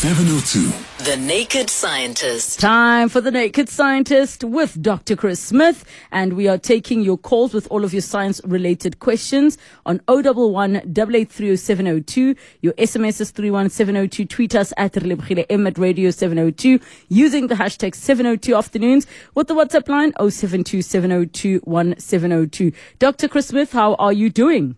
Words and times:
702. 0.00 1.04
The 1.04 1.18
Naked 1.18 1.68
Scientist. 1.68 2.58
Time 2.58 3.10
for 3.10 3.20
the 3.20 3.30
Naked 3.30 3.68
Scientist 3.68 4.42
with 4.42 4.80
Dr. 4.80 5.14
Chris 5.14 5.38
Smith, 5.38 5.84
and 6.10 6.32
we 6.32 6.48
are 6.48 6.56
taking 6.56 7.02
your 7.02 7.18
calls 7.18 7.52
with 7.52 7.70
all 7.70 7.84
of 7.84 7.92
your 7.92 8.00
science-related 8.00 8.98
questions 8.98 9.58
on 9.84 10.00
011 10.08 10.94
8830702. 10.94 12.34
Your 12.62 12.72
SMS 12.78 13.20
is 13.20 13.30
31702. 13.30 14.24
Tweet 14.24 14.54
us 14.54 14.72
at 14.78 14.94
Relebogile 14.94 15.44
M 15.50 15.66
at 15.66 15.76
Radio 15.76 16.10
702 16.10 16.80
using 17.10 17.48
the 17.48 17.56
hashtag 17.56 17.94
702 17.94 18.54
Afternoons 18.54 19.06
with 19.34 19.48
the 19.48 19.54
WhatsApp 19.54 19.86
line 19.86 20.14
0727021702. 20.14 22.72
Dr. 22.98 23.28
Chris 23.28 23.48
Smith, 23.48 23.72
how 23.72 23.96
are 23.96 24.14
you 24.14 24.30
doing? 24.30 24.76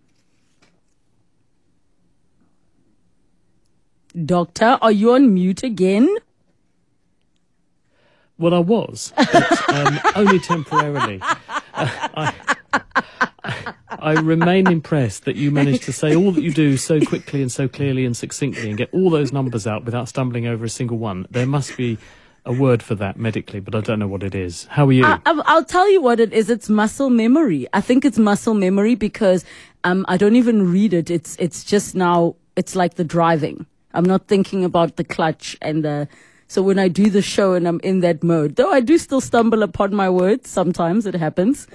Doctor, 4.24 4.79
are 4.82 4.92
you 4.92 5.12
on 5.12 5.32
mute 5.32 5.62
again? 5.62 6.08
Well, 8.38 8.54
I 8.54 8.59
was, 8.59 9.12
but 9.16 9.68
um, 9.70 10.00
only 10.16 10.38
temporarily. 10.38 11.20
Uh, 11.23 11.32
I, 11.74 12.34
I 13.98 14.12
remain 14.14 14.66
impressed 14.66 15.24
that 15.27 15.37
you 15.37 15.51
managed 15.51 15.84
to 15.84 15.92
say 15.92 16.16
all 16.16 16.32
that 16.32 16.42
you 16.42 16.52
do 16.52 16.77
so 16.77 17.01
quickly 17.01 17.40
and 17.40 17.52
so 17.52 17.68
clearly 17.68 18.04
and 18.04 18.16
succinctly 18.16 18.68
and 18.68 18.77
get 18.77 18.92
all 18.92 19.10
those 19.10 19.32
numbers 19.32 19.66
out 19.66 19.84
without 19.84 20.09
stumbling 20.09 20.46
over 20.46 20.65
a 20.65 20.68
single 20.68 20.98
one. 20.98 21.26
There 21.30 21.46
must 21.46 21.76
be 21.76 21.98
a 22.45 22.52
word 22.52 22.82
for 22.82 22.95
that 22.96 23.16
medically, 23.16 23.60
but 23.60 23.74
I 23.74 23.80
don't 23.80 23.98
know 23.98 24.09
what 24.09 24.23
it 24.23 24.34
is. 24.34 24.65
How 24.65 24.87
are 24.87 24.92
you? 24.92 25.04
I, 25.04 25.32
will 25.32 25.65
tell 25.65 25.90
you 25.90 26.02
what 26.02 26.18
it 26.18 26.32
is. 26.32 26.51
It's 26.51 26.68
muscle 26.68 27.10
memory. 27.10 27.66
I 27.73 27.80
think 27.80 28.04
it's 28.04 28.18
muscle 28.18 28.54
memory 28.54 28.96
because 28.96 29.45
um, 29.84 30.04
I 30.09 30.16
don't 30.16 30.37
even 30.37 30.73
read 30.73 30.92
it. 30.92 31.10
It's 31.10 31.37
it's 31.37 31.65
just 31.65 31.95
now. 31.95 32.34
It's 32.56 32.74
like 32.74 32.95
the 32.95 33.04
driving. 33.04 33.66
I'm 33.95 34.05
not 34.05 34.27
thinking 34.27 34.64
about 34.64 34.96
the 34.96 35.05
clutch 35.05 35.56
and 35.62 35.84
the. 35.84 36.09
So 36.48 36.62
when 36.62 36.78
I 36.78 36.88
do 36.88 37.09
the 37.09 37.23
show 37.23 37.55
and 37.55 37.66
I'm 37.66 37.80
in 37.80 38.01
that 38.01 38.23
mode, 38.23 38.57
though 38.57 38.71
I 38.71 38.80
do 38.80 38.98
still 38.98 39.23
stumble 39.23 39.62
upon 39.62 39.95
my 39.95 40.10
words, 40.10 40.51
sometimes 40.51 41.07
it 41.07 41.15
happens. 41.15 41.66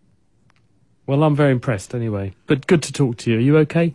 well, 1.06 1.24
I'm 1.24 1.34
very 1.34 1.50
impressed 1.50 1.92
anyway. 1.92 2.34
But 2.46 2.68
good 2.68 2.84
to 2.84 2.92
talk 2.92 3.16
to 3.18 3.30
you. 3.32 3.38
Are 3.38 3.40
you 3.40 3.56
okay? 3.58 3.94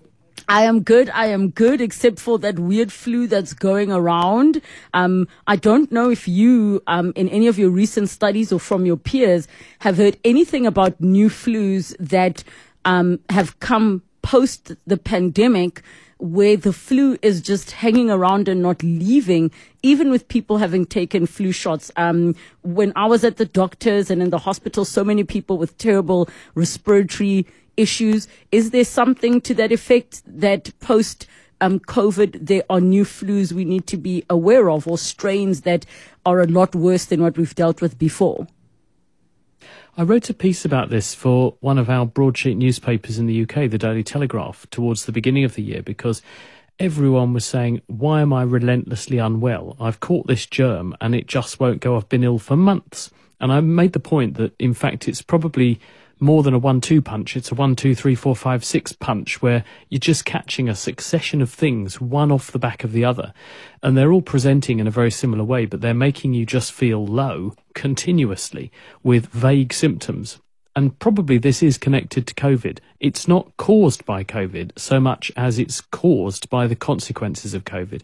I 0.49 0.63
am 0.63 0.81
good. 0.81 1.09
I 1.11 1.27
am 1.27 1.49
good, 1.49 1.79
except 1.79 2.19
for 2.19 2.37
that 2.39 2.59
weird 2.59 2.91
flu 2.91 3.27
that's 3.27 3.53
going 3.53 3.91
around. 3.91 4.61
Um, 4.93 5.27
I 5.47 5.55
don't 5.55 5.91
know 5.91 6.09
if 6.09 6.27
you, 6.27 6.81
um, 6.87 7.13
in 7.15 7.29
any 7.29 7.47
of 7.47 7.57
your 7.57 7.69
recent 7.69 8.09
studies 8.09 8.51
or 8.51 8.59
from 8.59 8.85
your 8.85 8.97
peers, 8.97 9.47
have 9.79 9.97
heard 9.97 10.17
anything 10.25 10.65
about 10.65 10.99
new 10.99 11.29
flus 11.29 11.95
that 11.99 12.43
um, 12.85 13.19
have 13.29 13.59
come 13.59 14.03
post 14.23 14.71
the 14.87 14.97
pandemic 14.97 15.83
where 16.17 16.57
the 16.57 16.73
flu 16.73 17.17
is 17.21 17.41
just 17.41 17.71
hanging 17.71 18.09
around 18.09 18.47
and 18.47 18.61
not 18.61 18.81
leaving, 18.81 19.51
even 19.83 20.09
with 20.09 20.27
people 20.29 20.57
having 20.57 20.85
taken 20.85 21.25
flu 21.27 21.51
shots. 21.51 21.91
Um, 21.97 22.35
when 22.61 22.93
I 22.95 23.05
was 23.05 23.23
at 23.23 23.37
the 23.37 23.45
doctors 23.45 24.09
and 24.09 24.21
in 24.21 24.29
the 24.29 24.39
hospital, 24.39 24.85
so 24.85 25.03
many 25.03 25.23
people 25.23 25.57
with 25.57 25.77
terrible 25.77 26.29
respiratory 26.55 27.45
issues. 27.75 28.27
Is 28.51 28.71
there 28.71 28.85
something 28.85 29.41
to 29.41 29.53
that 29.55 29.71
effect 29.71 30.21
that 30.25 30.71
post 30.79 31.27
um, 31.61 31.79
COVID, 31.79 32.45
there 32.45 32.63
are 32.69 32.81
new 32.81 33.05
flus 33.05 33.53
we 33.53 33.63
need 33.63 33.87
to 33.87 33.97
be 33.97 34.25
aware 34.29 34.69
of 34.69 34.85
or 34.85 34.97
strains 34.97 35.61
that 35.61 35.85
are 36.25 36.41
a 36.41 36.47
lot 36.47 36.75
worse 36.75 37.05
than 37.05 37.21
what 37.21 37.37
we've 37.37 37.55
dealt 37.55 37.81
with 37.81 37.97
before? 37.97 38.47
I 39.95 40.01
wrote 40.01 40.27
a 40.31 40.33
piece 40.33 40.65
about 40.65 40.89
this 40.89 41.13
for 41.13 41.55
one 41.59 41.77
of 41.77 41.87
our 41.87 42.03
broadsheet 42.03 42.57
newspapers 42.57 43.19
in 43.19 43.27
the 43.27 43.43
UK, 43.43 43.69
the 43.69 43.77
Daily 43.77 44.03
Telegraph, 44.03 44.65
towards 44.71 45.05
the 45.05 45.11
beginning 45.11 45.43
of 45.43 45.53
the 45.53 45.61
year 45.61 45.83
because 45.83 46.23
everyone 46.79 47.31
was 47.31 47.45
saying, 47.45 47.79
Why 47.85 48.21
am 48.21 48.33
I 48.33 48.41
relentlessly 48.41 49.19
unwell? 49.19 49.77
I've 49.79 49.99
caught 49.99 50.25
this 50.25 50.47
germ 50.47 50.97
and 50.99 51.13
it 51.13 51.27
just 51.27 51.59
won't 51.59 51.79
go. 51.79 51.95
I've 51.95 52.09
been 52.09 52.23
ill 52.23 52.39
for 52.39 52.55
months. 52.55 53.11
And 53.39 53.53
I 53.53 53.59
made 53.59 53.93
the 53.93 53.99
point 53.99 54.33
that, 54.37 54.55
in 54.57 54.73
fact, 54.73 55.07
it's 55.07 55.21
probably 55.21 55.79
more 56.19 56.43
than 56.43 56.53
a 56.53 56.59
one 56.59 56.81
two 56.81 57.01
punch. 57.01 57.35
It's 57.35 57.51
a 57.51 57.55
one, 57.55 57.75
two, 57.75 57.95
three, 57.95 58.15
four, 58.15 58.35
five, 58.35 58.63
six 58.63 58.93
punch 58.93 59.41
where 59.41 59.63
you're 59.89 59.99
just 59.99 60.25
catching 60.25 60.69
a 60.69 60.75
succession 60.75 61.41
of 61.41 61.49
things, 61.49 61.99
one 61.99 62.31
off 62.31 62.51
the 62.51 62.59
back 62.59 62.83
of 62.83 62.91
the 62.91 63.05
other. 63.05 63.33
And 63.81 63.97
they're 63.97 64.11
all 64.11 64.21
presenting 64.21 64.79
in 64.79 64.87
a 64.87 64.91
very 64.91 65.11
similar 65.11 65.43
way, 65.43 65.65
but 65.65 65.81
they're 65.81 65.93
making 65.93 66.33
you 66.33 66.45
just 66.45 66.71
feel 66.71 67.05
low 67.05 67.55
continuously 67.73 68.71
with 69.03 69.27
vague 69.27 69.73
symptoms. 69.73 70.39
And 70.75 70.97
probably 70.97 71.37
this 71.37 71.61
is 71.61 71.77
connected 71.77 72.25
to 72.25 72.33
COVID. 72.33 72.79
It's 72.99 73.27
not 73.27 73.55
caused 73.57 74.05
by 74.05 74.23
COVID 74.23 74.71
so 74.77 74.99
much 74.99 75.31
as 75.37 75.59
it's 75.59 75.81
caused 75.81 76.49
by 76.49 76.65
the 76.65 76.75
consequences 76.75 77.53
of 77.53 77.63
COVID. 77.63 78.01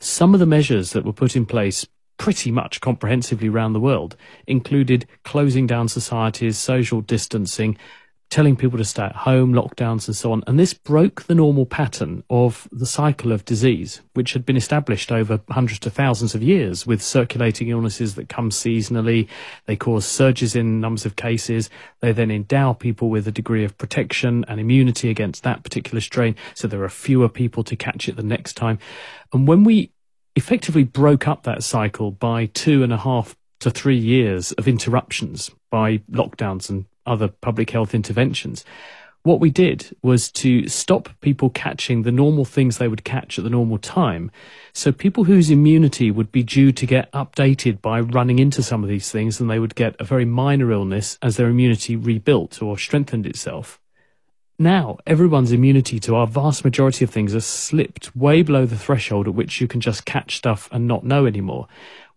Some 0.00 0.34
of 0.34 0.40
the 0.40 0.46
measures 0.46 0.92
that 0.92 1.04
were 1.04 1.12
put 1.12 1.36
in 1.36 1.46
place 1.46 1.86
pretty 2.18 2.50
much 2.50 2.80
comprehensively 2.80 3.48
around 3.48 3.72
the 3.72 3.80
world 3.80 4.16
included 4.46 5.06
closing 5.24 5.66
down 5.66 5.88
societies, 5.88 6.58
social 6.58 7.00
distancing, 7.00 7.78
telling 8.30 8.56
people 8.56 8.76
to 8.76 8.84
stay 8.84 9.04
at 9.04 9.16
home, 9.16 9.54
lockdowns 9.54 10.06
and 10.06 10.14
so 10.14 10.32
on. 10.32 10.44
And 10.46 10.58
this 10.58 10.74
broke 10.74 11.22
the 11.22 11.34
normal 11.34 11.64
pattern 11.64 12.22
of 12.28 12.68
the 12.70 12.84
cycle 12.84 13.32
of 13.32 13.44
disease, 13.44 14.02
which 14.12 14.34
had 14.34 14.44
been 14.44 14.56
established 14.56 15.10
over 15.10 15.40
hundreds 15.48 15.78
to 15.80 15.90
thousands 15.90 16.34
of 16.34 16.42
years 16.42 16.86
with 16.86 17.02
circulating 17.02 17.68
illnesses 17.68 18.16
that 18.16 18.28
come 18.28 18.50
seasonally. 18.50 19.28
They 19.64 19.76
cause 19.76 20.04
surges 20.04 20.54
in 20.54 20.80
numbers 20.80 21.06
of 21.06 21.16
cases. 21.16 21.70
They 22.00 22.12
then 22.12 22.30
endow 22.30 22.74
people 22.74 23.08
with 23.08 23.26
a 23.26 23.32
degree 23.32 23.64
of 23.64 23.78
protection 23.78 24.44
and 24.46 24.60
immunity 24.60 25.08
against 25.08 25.42
that 25.44 25.62
particular 25.62 26.00
strain. 26.00 26.36
So 26.54 26.68
there 26.68 26.84
are 26.84 26.90
fewer 26.90 27.30
people 27.30 27.64
to 27.64 27.76
catch 27.76 28.08
it 28.08 28.16
the 28.16 28.22
next 28.22 28.54
time. 28.54 28.78
And 29.32 29.48
when 29.48 29.64
we 29.64 29.90
effectively 30.38 30.84
broke 30.84 31.28
up 31.28 31.42
that 31.42 31.62
cycle 31.62 32.12
by 32.12 32.46
two 32.46 32.82
and 32.82 32.92
a 32.92 32.96
half 32.96 33.36
to 33.60 33.70
three 33.70 33.96
years 33.96 34.52
of 34.52 34.68
interruptions 34.68 35.50
by 35.68 35.98
lockdowns 36.10 36.70
and 36.70 36.86
other 37.04 37.28
public 37.28 37.70
health 37.70 37.92
interventions. 37.92 38.64
What 39.24 39.40
we 39.40 39.50
did 39.50 39.94
was 40.00 40.30
to 40.32 40.68
stop 40.68 41.08
people 41.20 41.50
catching 41.50 42.02
the 42.02 42.12
normal 42.12 42.44
things 42.44 42.78
they 42.78 42.86
would 42.86 43.02
catch 43.02 43.36
at 43.36 43.42
the 43.42 43.50
normal 43.50 43.78
time. 43.78 44.30
So 44.72 44.92
people 44.92 45.24
whose 45.24 45.50
immunity 45.50 46.12
would 46.12 46.30
be 46.30 46.44
due 46.44 46.70
to 46.70 46.86
get 46.86 47.10
updated 47.10 47.82
by 47.82 47.98
running 48.00 48.38
into 48.38 48.62
some 48.62 48.84
of 48.84 48.88
these 48.88 49.10
things 49.10 49.40
and 49.40 49.50
they 49.50 49.58
would 49.58 49.74
get 49.74 49.96
a 49.98 50.04
very 50.04 50.24
minor 50.24 50.70
illness 50.70 51.18
as 51.20 51.36
their 51.36 51.48
immunity 51.48 51.96
rebuilt 51.96 52.62
or 52.62 52.78
strengthened 52.78 53.26
itself 53.26 53.80
now 54.58 54.98
everyone's 55.06 55.52
immunity 55.52 56.00
to 56.00 56.16
our 56.16 56.26
vast 56.26 56.64
majority 56.64 57.04
of 57.04 57.10
things 57.10 57.32
has 57.32 57.46
slipped 57.46 58.14
way 58.16 58.42
below 58.42 58.66
the 58.66 58.78
threshold 58.78 59.28
at 59.28 59.34
which 59.34 59.60
you 59.60 59.68
can 59.68 59.80
just 59.80 60.04
catch 60.04 60.36
stuff 60.36 60.68
and 60.72 60.88
not 60.88 61.04
know 61.04 61.26
anymore. 61.26 61.68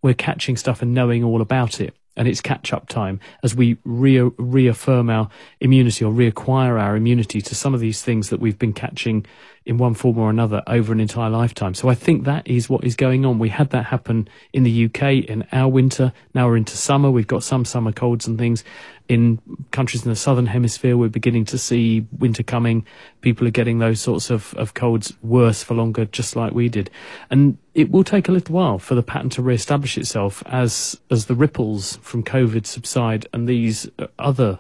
We're 0.02 0.16
catching 0.16 0.58
stuff 0.58 0.82
and 0.82 0.94
knowing 0.94 1.24
all 1.24 1.42
about 1.42 1.80
it 1.80 1.96
and 2.18 2.28
it's 2.28 2.42
catch 2.42 2.74
up 2.74 2.88
time 2.88 3.20
as 3.44 3.56
we 3.56 3.78
re- 3.86 4.32
reaffirm 4.38 5.10
our 5.10 5.30
immunity 5.60 6.04
or 6.04 6.12
reacquire 6.12 6.82
our 6.82 6.96
immunity 6.96 7.42
to 7.42 7.56
some 7.56 7.74
of 7.74 7.80
these 7.80 8.02
things 8.02 8.30
that 8.30 8.40
we've 8.40 8.60
been 8.60 8.74
catching 8.74 9.26
in 9.66 9.78
one 9.78 9.94
form 9.94 10.18
or 10.18 10.30
another 10.30 10.64
over 10.66 10.92
an 10.92 11.00
entire 11.00 11.30
lifetime. 11.30 11.74
So 11.76 11.88
I 11.88 11.94
think 11.94 12.24
that 12.24 12.48
is 12.48 12.68
what 12.70 12.84
is 12.84 12.96
going 12.96 13.26
on. 13.26 13.38
We 13.38 13.50
had 13.50 13.70
that 13.70 13.86
happen 13.86 14.28
in 14.54 14.64
the 14.64 14.86
UK 14.86 15.26
in 15.30 15.48
our 15.52 15.70
winter. 15.70 16.14
Now 16.34 16.48
we're 16.48 16.58
into 16.58 16.76
summer. 16.76 17.12
We've 17.12 17.28
got 17.28 17.44
some 17.44 17.64
summer 17.64 17.92
colds 17.92 18.26
and 18.26 18.40
things. 18.40 18.64
In 19.08 19.40
countries 19.72 20.04
in 20.04 20.10
the 20.10 20.16
southern 20.16 20.48
hemisphere, 20.48 20.98
we're 20.98 21.10
beginning 21.10 21.46
to 21.46 21.58
see 21.58 22.08
winter 22.18 22.44
coming. 22.44 22.86
People 23.20 23.46
are 23.46 23.52
getting 23.52 23.80
those 23.80 24.00
sorts 24.02 24.30
of, 24.30 24.54
of 24.56 24.74
colds 24.74 25.14
worse 25.22 25.62
for 25.62 25.76
longer, 25.76 26.06
just 26.06 26.36
like 26.36 26.54
we 26.54 26.68
did. 26.68 26.90
And 27.30 27.58
it 27.76 27.92
will 27.92 28.04
take 28.04 28.30
a 28.30 28.32
little 28.32 28.56
while 28.56 28.80
for 28.80 28.96
the 28.96 29.04
pattern 29.04 29.30
to 29.32 29.42
re-establish 29.42 29.98
itself 29.98 30.42
as, 30.48 31.00
as 31.12 31.26
the 31.26 31.36
ripples 31.36 31.98
from 31.98 32.24
COVID 32.24 32.66
subside 32.66 33.28
and 33.34 33.48
these 33.48 33.88
uh, 34.00 34.08
other 34.18 34.60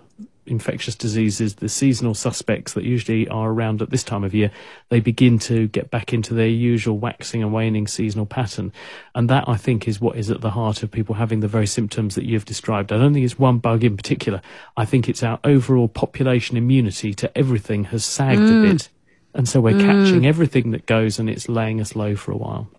infectious 0.51 0.95
diseases, 0.95 1.55
the 1.55 1.69
seasonal 1.69 2.13
suspects 2.13 2.73
that 2.73 2.83
usually 2.83 3.27
are 3.29 3.49
around 3.49 3.81
at 3.81 3.89
this 3.89 4.03
time 4.03 4.23
of 4.23 4.35
year, 4.35 4.51
they 4.89 4.99
begin 4.99 5.39
to 5.39 5.67
get 5.69 5.89
back 5.89 6.13
into 6.13 6.33
their 6.33 6.47
usual 6.47 6.97
waxing 6.99 7.41
and 7.41 7.51
waning 7.53 7.87
seasonal 7.87 8.25
pattern. 8.27 8.71
And 9.15 9.29
that, 9.29 9.45
I 9.47 9.55
think, 9.55 9.87
is 9.87 9.99
what 9.99 10.17
is 10.17 10.29
at 10.29 10.41
the 10.41 10.51
heart 10.51 10.83
of 10.83 10.91
people 10.91 11.15
having 11.15 11.39
the 11.39 11.47
very 11.47 11.65
symptoms 11.65 12.15
that 12.15 12.25
you've 12.25 12.45
described. 12.45 12.91
I 12.91 12.97
don't 12.97 13.13
think 13.13 13.25
it's 13.25 13.39
one 13.39 13.57
bug 13.57 13.83
in 13.83 13.97
particular. 13.97 14.41
I 14.77 14.85
think 14.85 15.09
it's 15.09 15.23
our 15.23 15.39
overall 15.43 15.87
population 15.87 16.57
immunity 16.57 17.13
to 17.15 17.35
everything 17.35 17.85
has 17.85 18.05
sagged 18.05 18.41
mm. 18.41 18.59
a 18.59 18.71
bit. 18.73 18.89
And 19.33 19.47
so 19.47 19.61
we're 19.61 19.73
mm. 19.73 19.85
catching 19.85 20.27
everything 20.27 20.71
that 20.71 20.85
goes 20.85 21.17
and 21.17 21.29
it's 21.29 21.47
laying 21.47 21.79
us 21.79 21.95
low 21.95 22.15
for 22.15 22.33
a 22.33 22.37
while. 22.37 22.69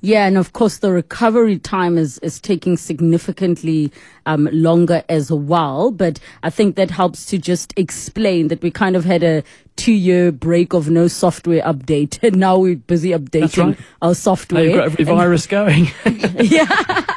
Yeah, 0.00 0.26
and 0.26 0.36
of 0.36 0.52
course 0.52 0.78
the 0.78 0.92
recovery 0.92 1.58
time 1.58 1.98
is, 1.98 2.18
is 2.18 2.40
taking 2.40 2.76
significantly 2.76 3.92
um, 4.26 4.48
longer 4.52 5.02
as 5.08 5.30
well. 5.30 5.90
But 5.90 6.20
I 6.42 6.50
think 6.50 6.76
that 6.76 6.90
helps 6.90 7.26
to 7.26 7.38
just 7.38 7.72
explain 7.76 8.48
that 8.48 8.62
we 8.62 8.70
kind 8.70 8.96
of 8.96 9.04
had 9.04 9.22
a 9.22 9.42
two 9.76 9.92
year 9.92 10.30
break 10.30 10.72
of 10.72 10.90
no 10.90 11.08
software 11.08 11.62
update, 11.62 12.22
and 12.22 12.36
now 12.36 12.58
we're 12.58 12.76
busy 12.76 13.10
updating 13.10 13.68
right. 13.68 13.78
our 14.02 14.14
software. 14.14 14.64
Now 14.64 14.70
you've 14.70 14.76
got 14.76 14.86
every 14.86 15.04
virus 15.04 15.46
going. 15.46 15.88
yeah. 16.40 17.12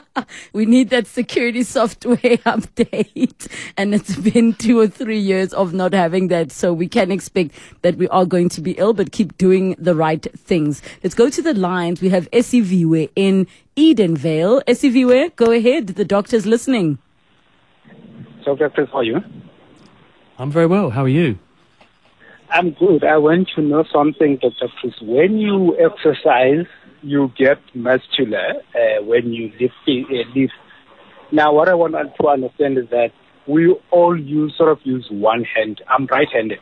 we 0.52 0.66
need 0.66 0.90
that 0.90 1.06
security 1.06 1.62
software 1.62 2.16
update. 2.46 3.48
And 3.76 3.94
it's 3.94 4.16
been 4.16 4.54
two 4.54 4.78
or 4.80 4.88
three 4.88 5.18
years 5.18 5.52
of 5.52 5.72
not 5.72 5.92
having 5.92 6.28
that. 6.28 6.52
So 6.52 6.72
we 6.72 6.88
can 6.88 7.10
expect 7.10 7.54
that 7.82 7.96
we 7.96 8.08
are 8.08 8.26
going 8.26 8.48
to 8.50 8.60
be 8.60 8.72
ill, 8.72 8.92
but 8.92 9.12
keep 9.12 9.36
doing 9.38 9.76
the 9.78 9.94
right 9.94 10.26
things. 10.36 10.82
Let's 11.02 11.14
go 11.14 11.30
to 11.30 11.42
the 11.42 11.54
lines. 11.54 12.00
We 12.00 12.08
have 12.10 12.30
SEVWare 12.30 13.10
in 13.16 13.46
Edenvale. 13.76 14.62
SEVWare, 14.64 15.34
go 15.36 15.52
ahead. 15.52 15.88
The 15.88 16.04
doctor's 16.04 16.46
listening. 16.46 16.98
So, 18.44 18.56
doctors, 18.56 18.88
how 18.92 18.98
are 18.98 19.04
you? 19.04 19.20
I'm 20.38 20.50
very 20.50 20.66
well. 20.66 20.90
How 20.90 21.04
are 21.04 21.08
you? 21.08 21.38
I'm 22.50 22.70
good. 22.70 23.04
I 23.04 23.18
want 23.18 23.50
to 23.56 23.62
know 23.62 23.84
something, 23.92 24.38
Dr. 24.38 24.68
Chris. 24.80 24.94
When 25.02 25.38
you 25.38 25.76
exercise, 25.78 26.66
you 27.02 27.32
get 27.36 27.58
muscular 27.74 28.54
uh, 28.74 29.02
when 29.04 29.32
you 29.32 29.52
lift, 29.60 29.74
uh, 29.86 30.30
lift. 30.34 30.52
Now, 31.30 31.52
what 31.52 31.68
I 31.68 31.74
want 31.74 31.94
to 31.94 32.28
understand 32.28 32.78
is 32.78 32.88
that 32.90 33.10
we 33.46 33.74
all 33.90 34.18
use 34.18 34.54
sort 34.56 34.70
of 34.70 34.78
use 34.84 35.06
one 35.10 35.44
hand. 35.44 35.82
I'm 35.88 36.06
right-handed. 36.06 36.60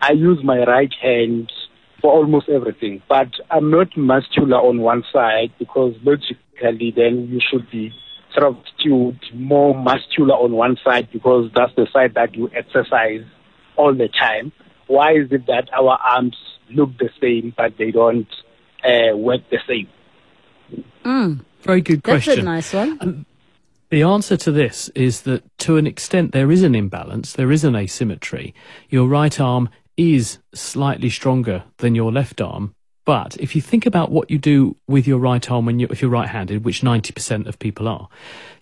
I 0.00 0.12
use 0.12 0.38
my 0.42 0.64
right 0.64 0.92
hand 1.00 1.52
for 2.00 2.12
almost 2.12 2.48
everything, 2.48 3.02
but 3.08 3.28
I'm 3.50 3.70
not 3.70 3.96
muscular 3.96 4.56
on 4.56 4.80
one 4.80 5.04
side 5.12 5.52
because 5.58 5.94
logically, 6.02 6.92
then 6.94 7.28
you 7.30 7.40
should 7.50 7.70
be 7.70 7.92
sort 8.34 8.46
of 8.46 8.56
skewed 8.76 9.20
more 9.34 9.74
muscular 9.74 10.34
on 10.34 10.52
one 10.52 10.76
side 10.84 11.08
because 11.12 11.50
that's 11.54 11.74
the 11.76 11.86
side 11.92 12.14
that 12.14 12.34
you 12.34 12.50
exercise 12.54 13.24
all 13.76 13.94
the 13.94 14.08
time. 14.08 14.52
Why 14.86 15.12
is 15.12 15.30
it 15.30 15.46
that 15.46 15.68
our 15.72 15.98
arms 15.98 16.36
look 16.70 16.90
the 16.98 17.10
same 17.20 17.54
but 17.56 17.74
they 17.78 17.90
don't 17.90 18.26
uh, 18.84 19.16
work 19.16 19.42
the 19.50 19.58
same? 19.66 19.88
Mm. 21.04 21.44
Very 21.62 21.80
good 21.80 22.02
question. 22.02 22.44
That's 22.44 22.72
a 22.72 22.76
nice 22.76 22.88
one. 22.88 22.98
Um, 23.00 23.26
the 23.90 24.02
answer 24.02 24.36
to 24.38 24.50
this 24.50 24.88
is 24.94 25.22
that 25.22 25.44
to 25.58 25.76
an 25.76 25.86
extent 25.86 26.32
there 26.32 26.50
is 26.50 26.62
an 26.62 26.74
imbalance, 26.74 27.34
there 27.34 27.52
is 27.52 27.62
an 27.62 27.76
asymmetry. 27.76 28.54
Your 28.88 29.06
right 29.06 29.38
arm 29.38 29.68
is 29.96 30.38
slightly 30.54 31.10
stronger 31.10 31.64
than 31.76 31.94
your 31.94 32.10
left 32.10 32.40
arm, 32.40 32.74
but 33.04 33.36
if 33.38 33.54
you 33.54 33.60
think 33.60 33.84
about 33.84 34.10
what 34.10 34.30
you 34.30 34.38
do 34.38 34.76
with 34.86 35.06
your 35.06 35.18
right 35.18 35.50
arm 35.50 35.66
when 35.66 35.78
you 35.78 35.88
if 35.90 36.00
you're 36.00 36.10
right-handed, 36.10 36.64
which 36.64 36.80
90% 36.82 37.46
of 37.46 37.58
people 37.58 37.88
are, 37.88 38.08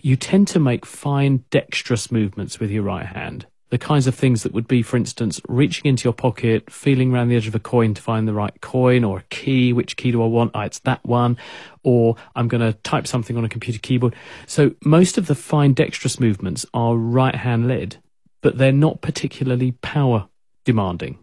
you 0.00 0.16
tend 0.16 0.48
to 0.48 0.58
make 0.58 0.86
fine 0.86 1.44
dexterous 1.50 2.10
movements 2.10 2.58
with 2.58 2.70
your 2.70 2.82
right 2.82 3.06
hand 3.06 3.46
the 3.70 3.78
kinds 3.78 4.06
of 4.06 4.14
things 4.14 4.42
that 4.42 4.52
would 4.52 4.68
be, 4.68 4.82
for 4.82 4.96
instance, 4.96 5.40
reaching 5.48 5.86
into 5.86 6.04
your 6.04 6.12
pocket, 6.12 6.70
feeling 6.70 7.12
around 7.12 7.28
the 7.28 7.36
edge 7.36 7.46
of 7.46 7.54
a 7.54 7.60
coin 7.60 7.94
to 7.94 8.02
find 8.02 8.26
the 8.26 8.34
right 8.34 8.60
coin 8.60 9.04
or 9.04 9.18
a 9.18 9.22
key. 9.30 9.72
Which 9.72 9.96
key 9.96 10.10
do 10.10 10.22
I 10.22 10.26
want? 10.26 10.50
Oh, 10.54 10.60
it's 10.60 10.80
that 10.80 11.04
one. 11.04 11.36
Or 11.84 12.16
I'm 12.34 12.48
going 12.48 12.60
to 12.60 12.78
type 12.80 13.06
something 13.06 13.36
on 13.36 13.44
a 13.44 13.48
computer 13.48 13.78
keyboard. 13.78 14.14
So 14.46 14.74
most 14.84 15.18
of 15.18 15.26
the 15.26 15.36
fine 15.36 15.72
dexterous 15.72 16.18
movements 16.18 16.66
are 16.74 16.96
right 16.96 17.34
hand 17.34 17.68
led, 17.68 17.96
but 18.40 18.58
they're 18.58 18.72
not 18.72 19.00
particularly 19.00 19.72
power 19.72 20.28
demanding. 20.64 21.18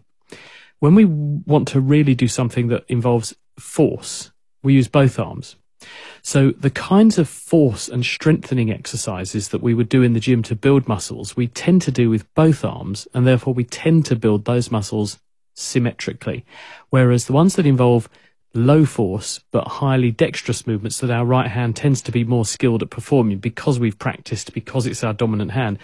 When 0.80 0.96
we 0.96 1.06
want 1.06 1.68
to 1.70 1.82
really 1.82 2.16
do 2.16 2.28
something 2.28 2.68
that 2.68 2.86
involves 2.88 3.36
force, 3.60 4.32
we 4.64 4.74
use 4.74 4.88
both 4.88 5.20
arms. 5.20 5.58
So 6.22 6.52
the 6.52 6.70
kinds 6.70 7.18
of 7.18 7.30
force 7.30 7.88
and 7.88 8.06
strengthening 8.06 8.72
exercises 8.72 9.50
that 9.50 9.62
we 9.62 9.74
would 9.74 9.90
do 9.90 10.04
in 10.04 10.14
the 10.14 10.20
gym 10.20 10.44
to 10.44 10.56
build 10.56 10.88
muscles, 10.88 11.38
we 11.38 11.48
tend 11.48 11.82
to 11.84 11.92
do 11.92 12.10
with 12.10 12.34
both 12.34 12.66
arms, 12.66 13.08
and 13.14 13.26
therefore 13.26 13.54
we 13.54 13.64
tend 13.64 14.06
to 14.08 14.16
build 14.16 14.46
those 14.46 14.72
muscles 14.72 15.20
symmetrically. 15.54 16.46
Whereas 16.90 17.26
the 17.26 17.34
ones 17.34 17.56
that 17.56 17.66
involve 17.66 18.10
low 18.54 18.86
force 18.86 19.40
but 19.52 19.68
highly 19.68 20.12
dexterous 20.12 20.66
movements 20.66 21.00
that 21.00 21.12
our 21.12 21.26
right 21.26 21.50
hand 21.50 21.76
tends 21.76 22.02
to 22.02 22.12
be 22.12 22.24
more 22.24 22.46
skilled 22.46 22.82
at 22.82 22.90
performing 22.90 23.38
because 23.38 23.80
we've 23.80 24.00
practiced, 24.00 24.54
because 24.54 24.86
it's 24.86 25.04
our 25.04 25.14
dominant 25.14 25.52
hand, 25.52 25.78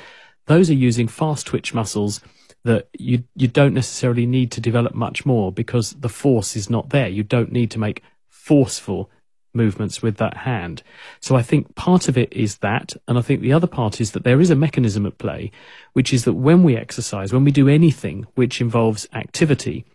those 0.48 0.70
are 0.70 0.76
using 0.76 1.08
fast 1.08 1.48
twitch 1.48 1.74
muscles 1.74 2.20
that 2.64 2.88
you 2.98 3.24
you 3.36 3.48
don't 3.48 3.74
necessarily 3.74 4.26
need 4.26 4.52
to 4.52 4.62
develop 4.62 4.96
much 4.96 5.26
more 5.26 5.52
because 5.52 5.92
the 5.94 6.10
force 6.10 6.56
is 6.56 6.70
not 6.70 6.90
there. 6.90 7.08
You 7.08 7.24
don't 7.24 7.52
need 7.52 7.72
to 7.72 7.80
make 7.80 8.02
forceful 8.30 9.10
movements 9.54 10.02
with 10.02 10.18
that 10.18 10.38
hand. 10.38 10.84
So 11.20 11.36
I 11.36 11.42
think 11.42 11.76
part 11.76 12.08
of 12.08 12.18
it 12.18 12.32
is 12.34 12.58
that. 12.58 12.94
And 13.08 13.18
I 13.18 13.22
think 13.22 13.42
the 13.42 13.54
other 13.54 13.68
part 13.68 14.02
is 14.02 14.12
that 14.12 14.24
there 14.24 14.42
is 14.42 14.50
a 14.50 14.56
mechanism 14.56 15.06
at 15.06 15.18
play, 15.18 15.52
which 15.94 16.14
is 16.14 16.26
that 16.26 16.34
when 16.34 16.64
we 16.64 16.76
exercise, 16.76 17.34
when 17.34 17.44
we 17.44 17.52
do 17.52 17.68
anything 17.68 18.26
which 18.36 18.62
involves 18.62 19.08
activity, 19.14 19.86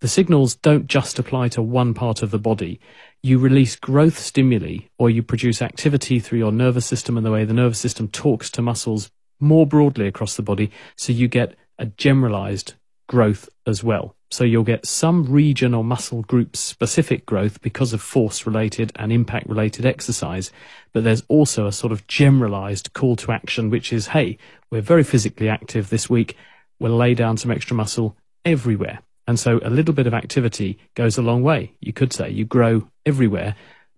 the 0.00 0.08
signals 0.08 0.56
don't 0.56 0.86
just 0.86 1.18
apply 1.18 1.48
to 1.48 1.62
one 1.62 1.94
part 1.94 2.22
of 2.22 2.30
the 2.30 2.38
body. 2.38 2.80
You 3.22 3.38
release 3.38 3.76
growth 3.76 4.18
stimuli 4.18 4.80
or 4.98 5.08
you 5.08 5.22
produce 5.22 5.62
activity 5.62 6.20
through 6.20 6.40
your 6.40 6.52
nervous 6.52 6.84
system 6.84 7.16
and 7.16 7.24
the 7.24 7.30
way 7.30 7.44
the 7.44 7.54
nervous 7.54 7.78
system 7.78 8.08
talks 8.08 8.50
to 8.50 8.62
muscles 8.62 9.10
more 9.40 9.66
broadly 9.66 10.06
across 10.06 10.36
the 10.36 10.42
body. 10.42 10.70
So 10.96 11.12
you 11.12 11.28
get 11.28 11.56
a 11.78 11.86
generalized 11.86 12.74
growth 13.08 13.48
as 13.66 13.82
well. 13.82 14.14
So 14.34 14.42
you'll 14.42 14.64
get 14.64 14.84
some 14.84 15.30
region 15.30 15.74
or 15.74 15.84
muscle 15.84 16.22
group 16.22 16.56
specific 16.56 17.24
growth 17.24 17.62
because 17.62 17.92
of 17.92 18.02
force 18.02 18.46
related 18.46 18.90
and 18.96 19.12
impact 19.12 19.46
related 19.48 19.86
exercise. 19.86 20.50
But 20.92 21.04
there's 21.04 21.22
also 21.28 21.68
a 21.68 21.72
sort 21.72 21.92
of 21.92 22.04
generalized 22.08 22.94
call 22.94 23.14
to 23.14 23.30
action, 23.30 23.70
which 23.70 23.92
is, 23.92 24.08
hey, 24.08 24.38
we're 24.70 24.80
very 24.80 25.04
physically 25.04 25.48
active 25.48 25.88
this 25.88 26.10
week. 26.10 26.36
We'll 26.80 26.96
lay 26.96 27.14
down 27.14 27.36
some 27.36 27.52
extra 27.52 27.76
muscle 27.76 28.16
everywhere. 28.44 29.02
And 29.28 29.38
so 29.38 29.60
a 29.62 29.70
little 29.70 29.94
bit 29.94 30.08
of 30.08 30.14
activity 30.14 30.80
goes 30.96 31.16
a 31.16 31.22
long 31.22 31.44
way. 31.44 31.74
You 31.78 31.92
could 31.92 32.12
say 32.12 32.28
you 32.28 32.44
grow 32.44 32.88
everywhere, 33.06 33.54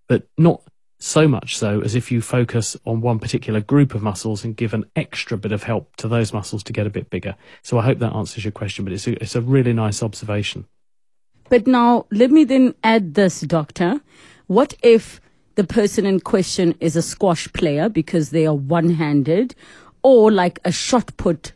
but 0.07 0.29
not 0.37 0.61
so 0.99 1.29
much 1.29 1.57
so 1.59 1.81
as 1.83 1.95
if 1.95 2.11
you 2.11 2.21
focus 2.23 2.77
on 2.87 3.01
one 3.01 3.19
particular 3.19 3.61
group 3.61 3.95
of 3.95 4.03
muscles 4.03 4.45
and 4.45 4.57
give 4.57 4.73
an 4.73 4.85
extra 4.97 5.37
bit 5.37 5.53
of 5.53 5.63
help 5.63 5.95
to 5.97 6.09
those 6.09 6.33
muscles 6.33 6.63
to 6.65 6.73
get 6.73 6.87
a 6.87 6.91
bit 6.91 7.11
bigger. 7.11 7.37
So 7.63 7.79
I 7.79 7.83
hope 7.83 7.99
that 7.99 8.15
answers 8.15 8.45
your 8.45 8.53
question, 8.53 8.85
but 8.85 8.93
it's 8.93 9.07
a, 9.07 9.23
it's 9.23 9.35
a 9.35 9.43
really 9.43 9.73
nice 9.73 10.03
observation. 10.03 10.67
But 11.49 11.67
now 11.67 12.07
let 12.11 12.31
me 12.31 12.45
then 12.45 12.75
add 12.83 13.15
this, 13.15 13.41
doctor. 13.43 14.01
What 14.47 14.75
if 14.83 15.21
the 15.55 15.65
person 15.65 16.07
in 16.07 16.21
question 16.21 16.75
is 16.81 16.97
a 16.97 17.03
squash 17.03 17.53
player 17.53 17.89
because 17.89 18.31
they 18.31 18.47
are 18.47 18.55
one 18.55 18.91
handed 18.91 19.55
or 20.03 20.33
like 20.33 20.59
a 20.65 20.73
shot 20.73 21.17
put 21.17 21.53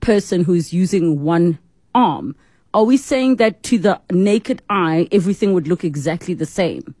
person 0.00 0.44
who's 0.44 0.72
using 0.72 1.22
one 1.22 1.58
arm? 1.94 2.34
Are 2.74 2.84
we 2.84 2.96
saying 2.96 3.36
that 3.36 3.62
to 3.64 3.78
the 3.78 4.00
naked 4.10 4.62
eye, 4.68 5.08
everything 5.12 5.52
would 5.52 5.68
look 5.68 5.84
exactly 5.84 6.34
the 6.34 6.46
same? 6.46 6.94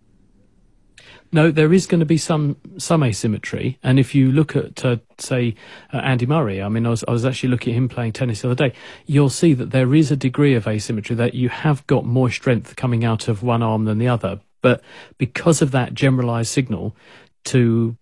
No, 1.30 1.50
there 1.50 1.72
is 1.72 1.86
going 1.86 2.00
to 2.00 2.06
be 2.06 2.16
some 2.16 2.56
some 2.78 3.02
asymmetry, 3.02 3.78
and 3.82 3.98
if 3.98 4.14
you 4.14 4.32
look 4.32 4.56
at, 4.56 4.84
uh, 4.84 4.96
say, 5.18 5.54
uh, 5.92 5.98
Andy 5.98 6.24
Murray, 6.24 6.62
I 6.62 6.68
mean, 6.68 6.86
I 6.86 6.90
was 6.90 7.04
I 7.06 7.10
was 7.10 7.26
actually 7.26 7.50
looking 7.50 7.74
at 7.74 7.76
him 7.76 7.88
playing 7.88 8.12
tennis 8.12 8.40
the 8.42 8.50
other 8.50 8.68
day. 8.68 8.76
You'll 9.04 9.28
see 9.28 9.52
that 9.54 9.70
there 9.70 9.94
is 9.94 10.10
a 10.10 10.16
degree 10.16 10.54
of 10.54 10.66
asymmetry 10.66 11.16
that 11.16 11.34
you 11.34 11.50
have 11.50 11.86
got 11.86 12.06
more 12.06 12.30
strength 12.30 12.76
coming 12.76 13.04
out 13.04 13.28
of 13.28 13.42
one 13.42 13.62
arm 13.62 13.84
than 13.84 13.98
the 13.98 14.08
other, 14.08 14.40
but 14.62 14.82
because 15.18 15.60
of 15.60 15.70
that 15.72 15.92
generalized 15.92 16.50
signal 16.50 16.96
to 17.44 17.96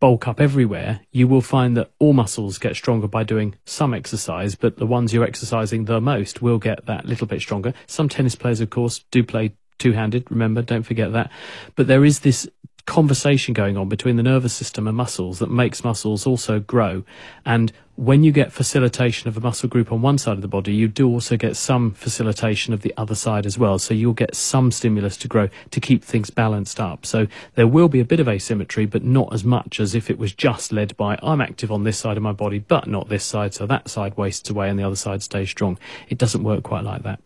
bulk 0.00 0.28
up 0.28 0.40
everywhere, 0.40 1.00
you 1.10 1.26
will 1.26 1.40
find 1.40 1.76
that 1.76 1.90
all 1.98 2.12
muscles 2.12 2.58
get 2.58 2.76
stronger 2.76 3.08
by 3.08 3.24
doing 3.24 3.54
some 3.64 3.94
exercise, 3.94 4.54
but 4.54 4.76
the 4.76 4.86
ones 4.86 5.12
you're 5.12 5.24
exercising 5.24 5.86
the 5.86 6.00
most 6.00 6.40
will 6.40 6.58
get 6.58 6.86
that 6.86 7.04
little 7.04 7.26
bit 7.26 7.40
stronger. 7.40 7.74
Some 7.86 8.08
tennis 8.08 8.34
players, 8.34 8.60
of 8.60 8.70
course, 8.70 9.04
do 9.10 9.24
play 9.24 9.54
two 9.78 9.92
handed, 9.92 10.30
remember, 10.30 10.62
don't 10.62 10.82
forget 10.82 11.12
that. 11.12 11.30
But 11.76 11.86
there 11.86 12.04
is 12.04 12.20
this 12.20 12.48
conversation 12.88 13.52
going 13.52 13.76
on 13.76 13.86
between 13.86 14.16
the 14.16 14.22
nervous 14.22 14.54
system 14.54 14.88
and 14.88 14.96
muscles 14.96 15.40
that 15.40 15.50
makes 15.50 15.84
muscles 15.84 16.26
also 16.26 16.58
grow. 16.58 17.04
And 17.44 17.70
when 17.96 18.24
you 18.24 18.32
get 18.32 18.50
facilitation 18.50 19.28
of 19.28 19.36
a 19.36 19.40
muscle 19.40 19.68
group 19.68 19.92
on 19.92 20.00
one 20.00 20.16
side 20.16 20.36
of 20.36 20.40
the 20.40 20.48
body, 20.48 20.72
you 20.72 20.88
do 20.88 21.06
also 21.06 21.36
get 21.36 21.54
some 21.54 21.90
facilitation 21.90 22.72
of 22.72 22.80
the 22.80 22.94
other 22.96 23.14
side 23.14 23.44
as 23.44 23.58
well. 23.58 23.78
So 23.78 23.92
you'll 23.92 24.14
get 24.14 24.34
some 24.34 24.70
stimulus 24.70 25.18
to 25.18 25.28
grow 25.28 25.50
to 25.70 25.80
keep 25.80 26.02
things 26.02 26.30
balanced 26.30 26.80
up. 26.80 27.04
So 27.04 27.26
there 27.56 27.66
will 27.66 27.88
be 27.88 28.00
a 28.00 28.06
bit 28.06 28.20
of 28.20 28.28
asymmetry, 28.28 28.86
but 28.86 29.04
not 29.04 29.34
as 29.34 29.44
much 29.44 29.80
as 29.80 29.94
if 29.94 30.08
it 30.08 30.18
was 30.18 30.32
just 30.32 30.72
led 30.72 30.96
by 30.96 31.18
I'm 31.22 31.42
active 31.42 31.70
on 31.70 31.84
this 31.84 31.98
side 31.98 32.16
of 32.16 32.22
my 32.22 32.32
body, 32.32 32.58
but 32.58 32.86
not 32.86 33.10
this 33.10 33.24
side. 33.24 33.52
So 33.52 33.66
that 33.66 33.90
side 33.90 34.16
wastes 34.16 34.48
away 34.48 34.70
and 34.70 34.78
the 34.78 34.84
other 34.84 34.96
side 34.96 35.22
stays 35.22 35.50
strong. 35.50 35.78
It 36.08 36.16
doesn't 36.16 36.42
work 36.42 36.62
quite 36.62 36.84
like 36.84 37.02
that. 37.02 37.20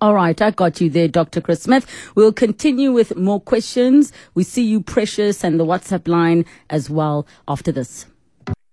All 0.00 0.14
right, 0.14 0.40
I 0.40 0.50
got 0.50 0.80
you 0.80 0.88
there, 0.90 1.08
Dr. 1.08 1.40
Chris 1.40 1.62
Smith. 1.62 1.86
We'll 2.14 2.32
continue 2.32 2.92
with 2.92 3.16
more 3.16 3.40
questions. 3.40 4.12
We 4.34 4.42
see 4.42 4.64
you, 4.64 4.80
Precious, 4.80 5.44
and 5.44 5.60
the 5.60 5.64
WhatsApp 5.64 6.08
line 6.08 6.44
as 6.70 6.90
well 6.90 7.26
after 7.46 7.70
this. 7.70 8.06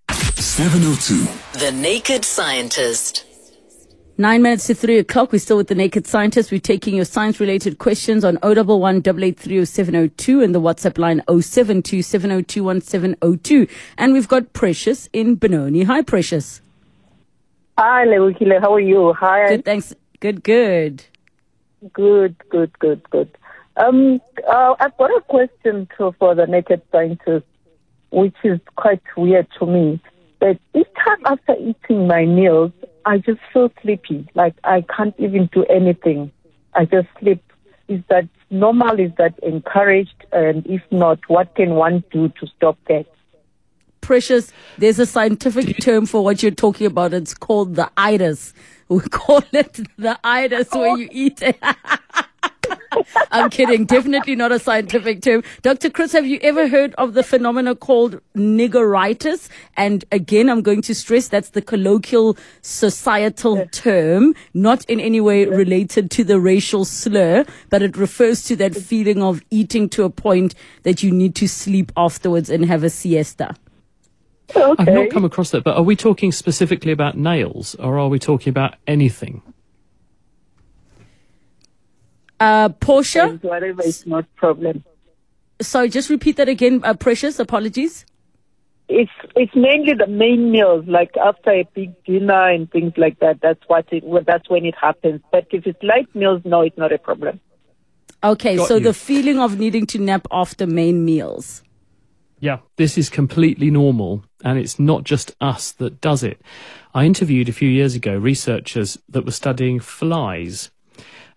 702. 0.10 1.60
The 1.60 1.72
Naked 1.72 2.26
Scientist. 2.26 3.26
Nine 4.18 4.42
minutes 4.42 4.66
to 4.68 4.76
three 4.76 4.98
o'clock. 4.98 5.32
We're 5.32 5.40
still 5.40 5.56
with 5.56 5.70
the 5.70 5.76
Naked 5.76 6.06
Scientist. 6.06 6.52
We're 6.52 6.60
taking 6.60 6.96
your 6.96 7.06
science 7.06 7.40
related 7.40 7.78
questions 7.78 8.26
on 8.26 8.38
011 8.44 8.96
and 8.96 9.04
the 9.04 10.60
WhatsApp 10.60 10.98
line 10.98 11.22
0727021702. 11.30 13.70
And 13.98 14.12
we've 14.12 14.28
got 14.28 14.52
Precious 14.52 15.08
in 15.14 15.36
Benoni. 15.36 15.84
Hi, 15.84 16.02
Precious. 16.02 16.62
Hi, 17.78 18.06
Lewikile. 18.08 18.60
How 18.60 18.74
are 18.74 18.82
you? 18.82 19.14
Hi. 19.14 19.56
Good, 19.56 19.64
thanks. 19.64 19.94
Good, 20.20 20.44
good. 20.44 21.06
Good, 21.94 22.36
good, 22.50 22.78
good, 22.80 23.10
good. 23.10 23.30
Um, 23.78 24.22
uh, 24.48 24.76
I've 24.80 24.98
got 24.98 25.12
a 25.12 25.22
question 25.22 25.88
to, 25.98 26.14
for 26.20 26.36
the 26.36 26.46
naked 26.46 26.82
scientist. 26.92 27.46
which 28.12 28.36
is 28.44 28.60
quite 28.76 29.02
weird 29.16 29.48
to 29.60 29.66
me. 29.66 30.02
But 30.40 30.58
each 30.74 30.88
time 31.04 31.20
after 31.26 31.56
eating 31.60 32.08
my 32.08 32.26
meals, 32.26 32.72
I 33.06 33.18
just 33.20 33.40
feel 33.54 33.72
sleepy. 33.82 34.28
Like 34.36 34.56
I 34.64 34.82
can't 34.82 35.16
even 35.18 35.50
do 35.54 35.64
anything. 35.66 36.32
I 36.74 36.86
just 36.86 37.08
sleep. 37.20 37.44
Is 37.88 38.02
that 38.10 38.28
normal? 38.50 39.00
Is 39.00 39.12
that 39.18 39.38
encouraged? 39.44 40.26
And 40.32 40.66
if 40.68 40.82
not, 40.92 41.20
what 41.28 41.56
can 41.56 41.72
one 41.72 42.04
do 42.12 42.30
to 42.30 42.48
stop 42.56 42.78
that? 42.88 43.06
Precious, 44.02 44.52
there's 44.78 44.98
a 45.00 45.06
scientific 45.06 45.78
term 45.82 46.06
for 46.06 46.24
what 46.24 46.42
you're 46.42 46.52
talking 46.52 46.88
about. 46.88 47.14
It's 47.14 47.34
called 47.34 47.76
the 47.76 47.92
itis. 47.98 48.54
We 48.90 49.02
call 49.02 49.44
it 49.52 49.80
the 49.98 50.20
itis 50.24 50.70
oh. 50.72 50.82
when 50.82 50.98
you 50.98 51.10
eat 51.12 51.42
it. 51.42 51.58
I'm 53.32 53.50
kidding. 53.50 53.86
Definitely 53.86 54.36
not 54.36 54.52
a 54.52 54.60
scientific 54.60 55.22
term. 55.22 55.44
Dr. 55.62 55.90
Chris, 55.90 56.12
have 56.14 56.26
you 56.26 56.40
ever 56.42 56.68
heard 56.68 56.94
of 56.96 57.14
the 57.14 57.24
phenomenon 57.24 57.76
called 57.76 58.20
niggeritis? 58.36 59.50
And 59.78 60.06
again, 60.12 60.50
I'm 60.50 60.62
going 60.62 60.82
to 60.84 60.96
stress 60.96 61.28
that's 61.28 61.50
the 61.50 61.62
colloquial 61.62 62.38
societal 62.62 63.68
term, 63.68 64.34
not 64.54 64.86
in 64.86 65.00
any 65.00 65.22
way 65.22 65.46
related 65.46 66.10
to 66.12 66.24
the 66.24 66.40
racial 66.40 66.86
slur, 66.86 67.46
but 67.70 67.82
it 67.82 67.96
refers 67.98 68.44
to 68.44 68.56
that 68.58 68.76
feeling 68.76 69.22
of 69.22 69.42
eating 69.50 69.90
to 69.90 70.04
a 70.04 70.10
point 70.10 70.56
that 70.84 71.04
you 71.04 71.12
need 71.12 71.36
to 71.36 71.48
sleep 71.48 71.92
afterwards 71.96 72.50
and 72.50 72.66
have 72.66 72.84
a 72.84 72.90
siesta. 72.90 73.56
Okay. 74.56 74.76
I've 74.80 74.94
not 74.94 75.10
come 75.12 75.26
across 75.26 75.52
that, 75.52 75.64
but 75.64 75.76
are 75.76 75.84
we 75.84 75.96
talking 75.96 76.32
specifically 76.32 76.92
about 76.92 77.18
nails 77.18 77.76
or 77.76 78.00
are 78.00 78.10
we 78.10 78.20
talking 78.20 78.52
about 78.52 78.76
anything? 78.88 79.42
Uh, 82.40 82.70
Portia? 82.70 83.40
Whatever 83.42 83.84
is 83.84 84.08
not 84.08 84.26
problem. 84.36 84.84
Sorry, 85.62 85.90
just 85.90 86.10
repeat 86.10 86.38
that 86.38 86.48
again, 86.48 86.82
uh, 86.84 86.94
Precious. 86.94 87.38
Apologies. 87.38 88.06
It's 88.88 89.12
it's 89.36 89.54
mainly 89.56 89.94
the 89.94 90.08
main 90.08 90.52
meals, 90.52 90.86
like 90.88 91.16
after 91.18 91.52
a 91.52 91.64
big 91.76 92.02
dinner 92.06 92.50
and 92.50 92.72
things 92.72 92.94
like 92.98 93.20
that. 93.20 93.40
That's 93.42 93.62
what 93.68 93.86
it. 93.92 94.04
That's 94.26 94.50
when 94.50 94.66
it 94.66 94.74
happens. 94.76 95.22
But 95.32 95.48
if 95.52 95.68
it's 95.68 95.82
light 95.84 96.08
meals, 96.16 96.42
no, 96.44 96.62
it's 96.62 96.78
not 96.78 96.92
a 96.92 96.98
problem. 96.98 97.40
Okay, 98.24 98.56
Got 98.56 98.68
so 98.68 98.76
you. 98.76 98.84
the 98.84 98.94
feeling 98.94 99.38
of 99.40 99.60
needing 99.60 99.86
to 99.88 100.00
nap 100.00 100.28
after 100.32 100.66
main 100.66 101.06
meals. 101.06 101.62
Yeah, 102.40 102.60
this 102.78 102.98
is 102.98 103.10
completely 103.10 103.70
normal, 103.70 104.24
and 104.44 104.58
it's 104.58 104.80
not 104.80 105.04
just 105.04 105.36
us 105.42 105.72
that 105.74 106.02
does 106.02 106.24
it. 106.24 106.42
I 106.94 107.06
interviewed 107.06 107.50
a 107.50 107.54
few 107.54 107.70
years 107.70 107.96
ago 107.96 108.18
researchers 108.18 108.98
that 109.10 109.26
were 109.26 109.32
studying 109.32 109.80
flies 109.80 110.72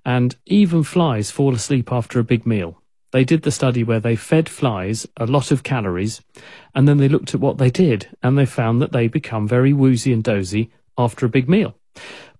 and 0.04 0.36
even 0.46 0.82
flies 0.82 1.30
fall 1.30 1.54
asleep 1.54 1.92
after 1.92 2.18
a 2.18 2.24
big 2.24 2.46
meal. 2.46 2.82
They 3.12 3.24
did 3.24 3.42
the 3.42 3.50
study 3.50 3.84
where 3.84 4.00
they 4.00 4.16
fed 4.16 4.48
flies 4.48 5.06
a 5.18 5.26
lot 5.26 5.50
of 5.50 5.62
calories, 5.62 6.22
and 6.74 6.88
then 6.88 6.96
they 6.96 7.08
looked 7.08 7.34
at 7.34 7.40
what 7.40 7.58
they 7.58 7.70
did, 7.70 8.08
and 8.22 8.38
they 8.38 8.46
found 8.46 8.80
that 8.80 8.92
they 8.92 9.06
become 9.06 9.46
very 9.46 9.72
woozy 9.72 10.12
and 10.14 10.24
dozy 10.24 10.70
after 10.96 11.26
a 11.26 11.28
big 11.28 11.48
meal. 11.48 11.74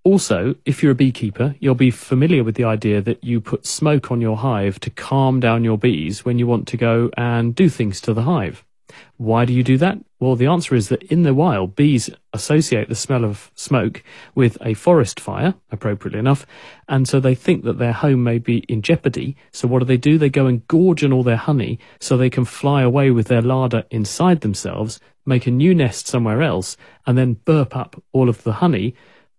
Also, 0.03 0.57
if 0.65 0.83
you're 0.83 0.93
a 0.93 0.97
beekeeper, 0.97 1.55
you'll 1.61 1.75
be 1.75 1.91
familiar 1.91 2.43
with 2.43 2.57
the 2.57 2.65
idea 2.65 3.01
that 3.03 3.23
you 3.23 3.41
put 3.41 3.67
smoke 3.67 4.11
on 4.11 4.21
your 4.21 4.39
hive 4.39 4.81
to 4.81 4.91
calm 4.91 5.39
down 5.39 5.63
your 5.63 5.79
bees 5.79 6.25
when 6.25 6.39
you 6.39 6.47
want 6.47 6.67
to 6.69 6.77
go 6.77 7.11
and 7.17 7.55
do 7.55 7.69
things 7.69 8.01
to 8.01 8.15
the 8.15 8.23
hive. 8.23 8.65
Why 9.17 9.45
do 9.45 9.53
you 9.53 9.63
do 9.63 9.79
that? 9.79 9.99
Well, 10.19 10.37
the 10.37 10.47
answer 10.47 10.75
is 10.75 10.89
that 10.89 11.03
in 11.05 11.23
the 11.23 11.35
wild, 11.35 11.75
bees 11.75 12.11
associate 12.33 12.89
the 12.89 12.95
smell 12.95 13.25
of 13.25 13.51
smoke 13.55 14.03
with 14.35 14.57
a 14.61 14.75
forest 14.75 15.19
fire, 15.19 15.55
appropriately 15.71 16.19
enough, 16.19 16.47
and 16.89 17.09
so 17.09 17.19
they 17.21 17.35
think 17.35 17.65
that 17.65 17.79
their 17.79 17.93
home 17.93 18.23
may 18.23 18.39
be 18.39 18.59
in 18.69 18.83
jeopardy. 18.83 19.37
So 19.53 19.67
what 19.67 19.81
do 19.81 19.85
they 19.85 19.97
do? 19.97 20.19
They 20.19 20.31
go 20.31 20.47
and 20.47 20.67
gorge 20.69 21.03
on 21.03 21.13
all 21.13 21.23
their 21.23 21.37
honey 21.37 21.79
so 22.01 22.17
they 22.17 22.31
can 22.31 22.45
fly 22.45 22.83
away 22.83 23.11
with 23.11 23.29
their 23.29 23.43
larder 23.43 23.85
inside 23.91 24.41
themselves, 24.41 25.01
make 25.27 25.47
a 25.47 25.51
new 25.51 25.75
nest 25.75 26.07
somewhere 26.07 26.43
else, 26.43 26.77
and 27.07 27.17
then 27.19 27.35
burp 27.45 27.77
up 27.77 28.01
all 28.13 28.29
of 28.29 28.43
the 28.45 28.55
honey 28.55 28.95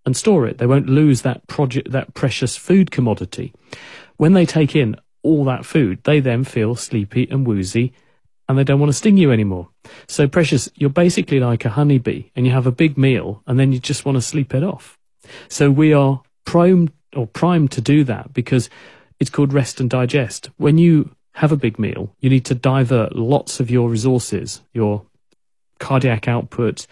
and 0.06 0.18
store 0.18 0.46
it. 0.48 0.58
They 0.58 0.68
won't 0.68 0.90
lose 0.90 1.22
that 1.22 1.48
project, 1.48 1.92
that 1.92 2.14
precious 2.14 2.58
food 2.58 2.92
commodity. 2.92 3.54
When 4.18 4.34
they 4.34 4.46
take 4.46 4.76
in 4.76 4.98
all 5.22 5.46
that 5.46 5.66
food, 5.66 6.04
they 6.04 6.20
then 6.20 6.44
feel 6.44 6.76
sleepy 6.76 7.28
and 7.30 7.48
woozy 7.48 7.94
and 8.48 8.58
they 8.58 8.64
don't 8.64 8.80
want 8.80 8.90
to 8.90 8.98
sting 8.98 9.18
you 9.18 9.32
anymore. 9.32 9.70
So, 10.08 10.28
Precious, 10.28 10.70
you're 10.76 10.90
basically 10.90 11.40
like 11.40 11.66
a 11.66 11.70
honeybee 11.70 12.26
and 12.36 12.46
you 12.46 12.52
have 12.52 12.68
a 12.68 12.72
big 12.72 12.98
meal 12.98 13.42
and 13.48 13.60
then 13.60 13.72
you 13.72 13.80
just 13.80 14.06
want 14.06 14.18
to 14.18 14.22
sleep 14.22 14.54
it 14.54 14.64
off. 14.64 14.98
So, 15.48 15.72
we 15.72 15.94
are 15.94 16.22
primed 16.46 16.92
or 17.16 17.28
primed 17.28 17.72
to 17.72 17.82
do 17.82 18.04
that 18.06 18.34
because 18.34 18.70
it's 19.20 19.30
called 19.30 19.54
rest 19.54 19.80
and 19.80 19.90
digest. 19.90 20.50
When 20.58 20.78
you 20.78 21.16
have 21.34 21.52
a 21.52 21.58
big 21.58 21.80
meal, 21.80 22.16
you 22.20 22.30
need 22.30 22.46
to 22.46 22.56
divert 22.56 23.16
lots 23.16 23.60
of 23.60 23.72
your 23.72 23.90
resources, 23.90 24.62
your 24.74 25.06
cardiac 25.80 26.28
output, 26.28 26.86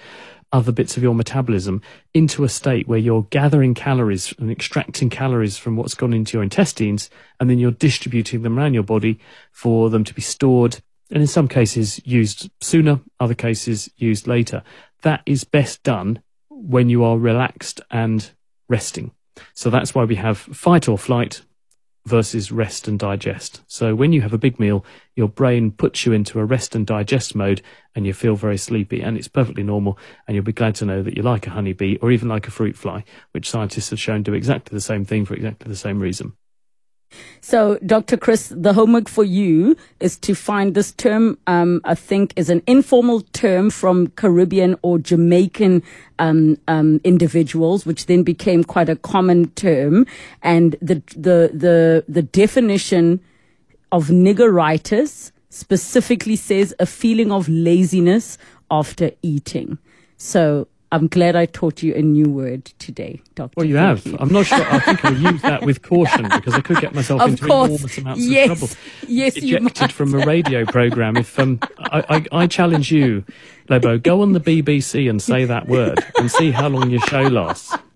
other 0.54 0.72
bits 0.72 0.98
of 0.98 1.04
your 1.04 1.16
metabolism 1.16 1.82
into 2.14 2.44
a 2.44 2.50
state 2.50 2.88
where 2.88 3.00
you're 3.00 3.28
gathering 3.30 3.74
calories 3.74 4.34
and 4.38 4.52
extracting 4.52 5.10
calories 5.10 5.58
from 5.58 5.76
what's 5.76 5.94
gone 5.94 6.14
into 6.14 6.38
your 6.38 6.44
intestines, 6.44 7.10
and 7.40 7.50
then 7.50 7.60
you're 7.60 7.72
distributing 7.72 8.42
them 8.42 8.58
around 8.58 8.74
your 8.74 8.84
body 8.84 9.20
for 9.52 9.90
them 9.90 10.04
to 10.04 10.14
be 10.14 10.22
stored 10.22 10.82
and 11.12 11.22
in 11.22 11.28
some 11.28 11.48
cases 11.48 12.00
used 12.06 12.50
sooner, 12.62 13.00
other 13.20 13.34
cases 13.34 13.90
used 13.98 14.28
later. 14.28 14.64
That 15.02 15.22
is 15.26 15.44
best 15.44 15.84
done 15.84 16.22
when 16.50 16.90
you 16.90 17.04
are 17.04 17.18
relaxed 17.18 17.82
and 17.92 18.32
resting. 18.70 19.12
So 19.54 19.70
that's 19.70 19.94
why 19.94 20.06
we 20.06 20.16
have 20.16 20.38
fight 20.38 20.88
or 20.88 20.98
flight 20.98 21.42
versus 22.06 22.52
rest 22.52 22.88
and 22.88 22.98
digest. 22.98 23.62
So 23.68 23.94
when 23.94 24.12
you 24.12 24.22
have 24.22 24.34
a 24.34 24.38
big 24.38 24.60
meal, 24.60 24.84
your 25.16 25.28
brain 25.28 25.72
puts 25.72 26.06
you 26.06 26.14
into 26.14 26.40
a 26.40 26.46
rest 26.46 26.76
and 26.76 26.86
digest 26.86 27.36
mode 27.36 27.62
and 27.96 28.08
you 28.08 28.14
feel 28.14 28.36
very 28.36 28.58
sleepy 28.58 29.02
and 29.02 29.18
it's 29.18 29.28
perfectly 29.28 29.64
normal. 29.64 30.00
And 30.28 30.36
you'll 30.36 30.44
be 30.44 30.54
glad 30.54 30.76
to 30.76 30.86
know 30.86 31.04
that 31.04 31.16
you 31.16 31.24
like 31.24 31.46
a 31.46 31.52
honeybee 31.52 31.98
or 32.02 32.12
even 32.12 32.28
like 32.28 32.48
a 32.48 32.52
fruit 32.52 32.76
fly, 32.76 33.04
which 33.32 33.50
scientists 33.50 33.92
have 33.92 34.00
shown 34.00 34.24
do 34.24 34.34
exactly 34.34 34.76
the 34.76 34.82
same 34.82 35.06
thing 35.06 35.26
for 35.26 35.36
exactly 35.36 35.70
the 35.70 35.76
same 35.76 36.00
reason. 36.00 36.34
So, 37.42 37.78
Dr. 37.86 38.18
Chris, 38.18 38.54
the 38.56 38.74
homework 38.74 39.10
for 39.10 39.24
you 39.24 39.76
is 40.00 40.18
to 40.20 40.36
find 40.36 40.74
this 40.74 40.92
term, 40.92 41.38
um, 41.48 41.82
I 41.84 41.96
think, 41.96 42.34
is 42.36 42.50
an 42.50 42.62
informal 42.68 43.22
term 43.34 43.70
from 43.70 44.08
Caribbean 44.10 44.78
or 44.84 45.00
Jamaican 45.00 45.84
um, 46.20 46.58
um, 46.68 47.02
individuals, 47.04 47.86
which 47.86 48.06
then 48.06 48.24
became 48.24 48.64
quite 48.64 48.90
a 48.90 48.96
common 48.96 49.50
term. 49.52 50.06
And 50.42 50.76
the, 50.82 51.02
the, 51.16 51.52
the, 51.54 52.06
the 52.08 52.22
definition 52.22 53.20
of 53.92 54.08
niggeritis 54.08 55.32
specifically 55.50 56.36
says 56.36 56.74
a 56.80 56.86
feeling 56.86 57.32
of 57.32 57.50
laziness 57.50 58.38
after 58.70 59.12
eating. 59.22 59.78
So 60.18 60.68
I'm 60.94 61.08
glad 61.08 61.38
I 61.38 61.46
taught 61.46 61.82
you 61.82 61.94
a 61.96 62.02
new 62.02 62.30
word 62.30 62.66
today, 62.78 63.22
Doctor. 63.36 63.54
Well, 63.56 63.66
you 63.66 63.76
Thank 63.76 64.04
have. 64.04 64.06
You. 64.06 64.18
I'm 64.20 64.28
not 64.28 64.46
sure. 64.46 64.62
I 64.62 64.80
think 64.80 65.06
I'll 65.06 65.14
use 65.32 65.42
that 65.42 65.66
with 65.66 65.82
caution 65.84 66.28
because 66.28 66.54
I 66.54 66.60
could 66.60 66.82
get 66.82 66.94
myself 66.94 67.22
of 67.22 67.30
into 67.30 67.46
course. 67.48 67.70
enormous 67.70 67.98
amounts 67.98 68.22
yes. 68.26 68.50
of 68.50 68.58
trouble. 68.58 68.76
Yes, 69.08 69.38
ejected 69.38 69.94
from 69.94 70.14
a 70.14 70.26
radio 70.26 70.66
program. 70.66 71.16
If 71.16 71.40
um, 71.40 71.60
I, 71.80 72.26
I, 72.34 72.44
I 72.44 72.48
challenge 72.48 72.92
you, 72.92 73.24
Lebo, 73.70 74.00
go 74.00 74.22
on 74.22 74.34
the 74.34 74.42
BBC 74.42 75.10
and 75.10 75.22
say 75.22 75.46
that 75.46 75.70
word 75.70 76.00
and 76.18 76.30
see 76.30 76.52
how 76.52 76.68
long 76.68 76.90
your 76.90 77.02
show 77.02 77.22
lasts. 77.22 77.74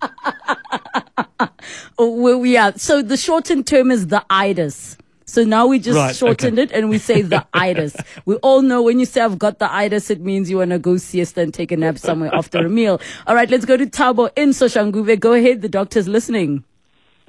oh, 1.98 2.10
well, 2.10 2.46
yeah. 2.46 2.72
So 2.76 3.02
the 3.02 3.18
shortened 3.18 3.66
term 3.66 3.90
is 3.90 4.06
the 4.06 4.24
itis. 4.30 4.96
So 5.28 5.42
now 5.42 5.66
we 5.66 5.80
just 5.80 5.96
right, 5.96 6.14
shortened 6.14 6.56
okay. 6.58 6.70
it 6.70 6.72
and 6.72 6.88
we 6.88 6.98
say 6.98 7.20
the 7.20 7.44
itis. 7.52 7.96
We 8.26 8.36
all 8.36 8.62
know 8.62 8.80
when 8.80 9.00
you 9.00 9.06
say 9.06 9.22
I've 9.22 9.40
got 9.40 9.58
the 9.58 9.72
itis, 9.72 10.08
it 10.08 10.20
means 10.20 10.48
you 10.48 10.58
want 10.58 10.70
to 10.70 10.78
go 10.78 10.96
siesta 10.98 11.40
and 11.40 11.52
take 11.52 11.72
a 11.72 11.76
nap 11.76 11.98
somewhere 11.98 12.32
after 12.32 12.58
a 12.64 12.68
meal. 12.68 13.00
All 13.26 13.34
right, 13.34 13.50
let's 13.50 13.64
go 13.64 13.76
to 13.76 13.86
Tabo 13.86 14.30
in 14.36 14.50
Soshanguve. 14.50 15.18
Go 15.18 15.32
ahead, 15.32 15.62
the 15.62 15.68
doctor's 15.68 16.06
listening. 16.06 16.62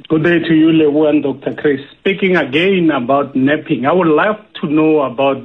Good 0.09 0.23
day 0.23 0.37
to 0.37 0.53
you, 0.53 0.67
Lewu 0.67 1.09
and 1.09 1.23
Dr. 1.23 1.59
Chris. 1.59 1.79
Speaking 1.99 2.35
again 2.35 2.91
about 2.91 3.35
napping, 3.35 3.87
I 3.87 3.93
would 3.93 4.07
love 4.07 4.35
to 4.61 4.67
know 4.67 5.01
about 5.01 5.43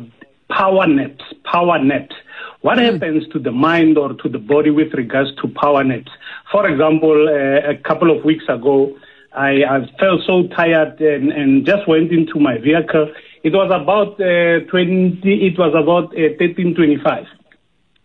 power 0.50 0.86
naps, 0.86 1.24
power 1.44 1.82
naps. 1.82 2.14
What 2.60 2.76
mm. 2.76 2.92
happens 2.92 3.26
to 3.32 3.38
the 3.38 3.50
mind 3.50 3.96
or 3.96 4.12
to 4.12 4.28
the 4.28 4.38
body 4.38 4.70
with 4.70 4.92
regards 4.92 5.34
to 5.36 5.48
power 5.48 5.82
naps? 5.82 6.12
For 6.52 6.68
example, 6.68 7.28
uh, 7.28 7.70
a 7.70 7.76
couple 7.76 8.14
of 8.14 8.26
weeks 8.26 8.44
ago, 8.46 8.94
I, 9.34 9.64
I 9.64 9.78
felt 9.98 10.22
so 10.26 10.46
tired 10.48 11.00
and, 11.00 11.32
and 11.32 11.66
just 11.66 11.88
went 11.88 12.12
into 12.12 12.38
my 12.38 12.58
vehicle. 12.58 13.12
It 13.42 13.52
was 13.52 13.70
about 13.72 14.20
uh, 14.20 14.60
20, 14.70 15.20
it 15.24 15.58
was 15.58 15.74
about 15.74 16.14
uh, 16.16 16.36
1325. 16.38 17.26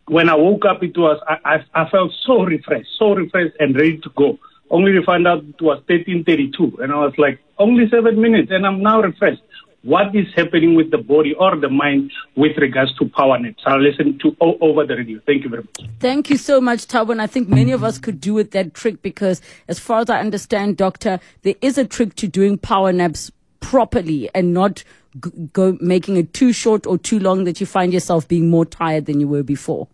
When 0.08 0.30
I 0.30 0.36
woke 0.36 0.66
up, 0.66 0.84
it 0.84 0.98
was, 0.98 1.22
I, 1.28 1.38
I, 1.56 1.84
I 1.84 1.90
felt 1.90 2.12
so 2.26 2.44
refreshed, 2.44 2.90
so 2.98 3.14
refreshed 3.14 3.56
and 3.60 3.76
ready 3.76 3.98
to 3.98 4.10
go. 4.16 4.40
Only 4.70 4.94
to 4.94 5.04
find 5.04 5.28
out 5.28 5.40
it 5.40 5.62
was 5.62 5.84
1332. 5.88 6.82
And 6.82 6.92
I 6.92 6.96
was 6.96 7.14
like, 7.18 7.40
only 7.60 7.90
seven 7.90 8.22
minutes 8.22 8.52
and 8.52 8.66
I'm 8.66 8.82
now 8.82 9.02
refreshed 9.02 9.42
what 9.84 10.16
is 10.16 10.28
happening 10.36 10.76
with 10.76 10.92
the 10.92 10.98
body 10.98 11.34
or 11.40 11.56
the 11.56 11.70
mind 11.70 12.12
with 12.36 12.58
regards 12.58 12.94
to 12.98 13.08
power 13.10 13.40
naps. 13.40 13.64
I'll 13.66 13.82
listen 13.82 14.20
to 14.20 14.36
all 14.40 14.58
over 14.62 14.86
the 14.86 14.96
radio. 14.96 15.20
Thank 15.26 15.44
you 15.44 15.50
very 15.50 15.64
much. 15.64 15.90
Thank 16.00 16.30
you 16.30 16.38
so 16.38 16.60
much, 16.60 16.88
Tauben. 16.88 17.20
I 17.20 17.28
think 17.28 17.48
many 17.48 17.72
of 17.72 17.84
us 17.84 17.98
could 17.98 18.20
do 18.20 18.34
with 18.34 18.52
that 18.52 18.74
trick 18.74 19.02
because, 19.02 19.42
as 19.68 19.80
far 19.80 20.02
as 20.02 20.10
I 20.10 20.20
understand, 20.20 20.78
Doctor, 20.78 21.20
there 21.44 21.56
is 21.62 21.78
a 21.78 21.86
trick 21.86 22.16
to 22.16 22.28
doing 22.28 22.58
power 22.58 22.92
naps 22.92 23.32
properly 23.60 24.30
and 24.36 24.54
not 24.54 24.84
g- 25.24 25.32
go 25.54 25.78
making 25.80 26.18
it 26.18 26.34
too 26.34 26.54
short 26.54 26.86
or 26.86 26.98
too 26.98 27.20
long 27.20 27.44
that 27.46 27.60
you 27.60 27.66
find 27.66 27.94
yourself 27.94 28.28
being 28.28 28.50
more 28.50 28.66
tired 28.66 29.06
than 29.06 29.20
you 29.20 29.28
were 29.28 29.44
before? 29.44 29.88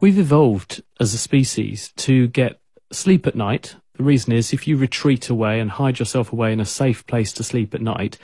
We've 0.00 0.18
evolved 0.18 0.82
as 0.98 1.14
a 1.14 1.18
species 1.18 1.92
to 1.98 2.28
get 2.28 2.60
sleep 2.92 3.26
at 3.26 3.34
night. 3.34 3.76
The 4.00 4.06
reason 4.06 4.32
is 4.32 4.54
if 4.54 4.66
you 4.66 4.78
retreat 4.78 5.28
away 5.28 5.60
and 5.60 5.70
hide 5.70 5.98
yourself 5.98 6.32
away 6.32 6.54
in 6.54 6.60
a 6.60 6.64
safe 6.64 7.06
place 7.06 7.34
to 7.34 7.44
sleep 7.44 7.74
at 7.74 7.82
night, 7.82 8.16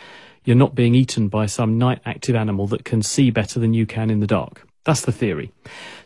you're 0.42 0.56
not 0.56 0.74
being 0.74 0.94
eaten 0.94 1.28
by 1.28 1.44
some 1.44 1.76
night 1.76 2.00
active 2.06 2.34
animal 2.34 2.66
that 2.68 2.86
can 2.86 3.02
see 3.02 3.30
better 3.30 3.60
than 3.60 3.74
you 3.74 3.84
can 3.84 4.08
in 4.08 4.20
the 4.20 4.26
dark. 4.26 4.66
That's 4.84 5.02
the 5.02 5.12
theory. 5.12 5.52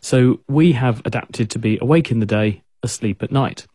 So 0.01 0.41
we 0.49 0.73
have 0.73 1.01
adapted 1.05 1.49
to 1.51 1.57
be 1.57 1.77
awake 1.81 2.11
in 2.11 2.19
the 2.19 2.25
day, 2.25 2.63
asleep 2.83 3.23
at 3.23 3.31
night. 3.31 3.65